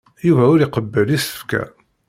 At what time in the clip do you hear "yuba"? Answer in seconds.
0.27-0.43